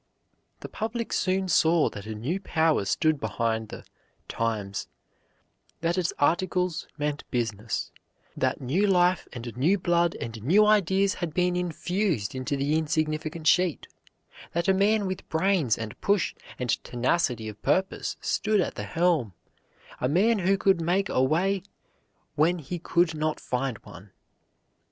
The 0.61 0.67
public 0.67 1.13
soon 1.13 1.47
saw 1.47 1.87
that 1.91 2.07
a 2.07 2.15
new 2.15 2.39
power 2.39 2.85
stood 2.85 3.19
behind 3.19 3.69
the 3.69 3.85
"Times"; 4.27 4.87
that 5.81 5.95
its 5.95 6.11
articles 6.17 6.87
meant 6.97 7.23
business; 7.29 7.91
that 8.35 8.59
new 8.59 8.87
life 8.87 9.27
and 9.31 9.55
new 9.55 9.77
blood 9.77 10.15
and 10.19 10.41
new 10.41 10.65
ideas 10.65 11.13
had 11.21 11.35
been 11.35 11.55
infused 11.55 12.33
into 12.33 12.57
the 12.57 12.75
insignificant 12.79 13.45
sheet; 13.45 13.85
that 14.53 14.67
a 14.67 14.73
man 14.73 15.05
with 15.05 15.29
brains 15.29 15.77
and 15.77 16.01
push 16.01 16.33
and 16.57 16.83
tenacity 16.83 17.47
of 17.47 17.61
purpose 17.61 18.17
stood 18.21 18.59
at 18.59 18.73
the 18.73 18.85
helm, 18.85 19.33
a 19.99 20.09
man 20.09 20.39
who 20.39 20.57
could 20.57 20.81
make 20.81 21.09
a 21.09 21.21
way 21.21 21.61
when 22.33 22.57
he 22.57 22.79
could 22.79 23.13
not 23.13 23.39
find 23.39 23.77
one. 23.83 24.09